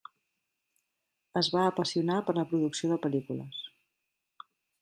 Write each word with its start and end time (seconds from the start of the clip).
Es 1.43 1.49
va 1.57 1.65
apassionar 1.73 2.17
per 2.31 2.37
la 2.39 2.47
producció 2.55 2.93
de 2.95 3.01
pel·lícules. 3.07 3.63